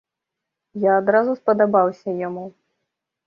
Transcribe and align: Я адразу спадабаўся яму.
Я 0.85 0.91
адразу 1.01 1.35
спадабаўся 1.41 2.09
яму. 2.27 2.45